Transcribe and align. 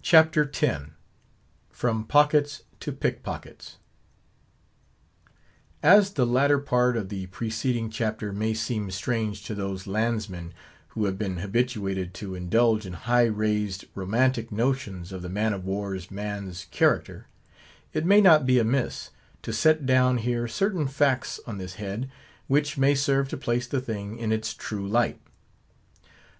CHAPTER 0.00 0.44
X. 0.48 0.80
FROM 1.70 2.04
POCKETS 2.04 2.62
TO 2.78 2.92
PICKPOCKETS. 2.92 3.78
As 5.82 6.12
the 6.12 6.24
latter 6.24 6.60
part 6.60 6.96
of 6.96 7.08
the 7.08 7.26
preceding 7.26 7.90
chapter 7.90 8.32
may 8.32 8.54
seem 8.54 8.92
strange 8.92 9.42
to 9.46 9.56
those 9.56 9.88
landsmen, 9.88 10.54
who 10.90 11.06
have 11.06 11.18
been 11.18 11.38
habituated 11.38 12.14
to 12.14 12.36
indulge 12.36 12.86
in 12.86 12.92
high 12.92 13.24
raised, 13.24 13.86
romantic 13.96 14.52
notions 14.52 15.10
of 15.10 15.22
the 15.22 15.28
man 15.28 15.52
of 15.52 15.64
war's 15.64 16.08
man's 16.08 16.66
character; 16.70 17.26
it 17.92 18.06
may 18.06 18.20
not 18.20 18.46
be 18.46 18.60
amiss, 18.60 19.10
to 19.42 19.52
set 19.52 19.84
down 19.84 20.18
here 20.18 20.46
certain 20.46 20.86
facts 20.86 21.40
on 21.44 21.58
this 21.58 21.74
head, 21.74 22.08
which 22.46 22.78
may 22.78 22.94
serve 22.94 23.28
to 23.30 23.36
place 23.36 23.66
the 23.66 23.80
thing 23.80 24.16
in 24.16 24.30
its 24.30 24.54
true 24.54 24.86
light. 24.86 25.18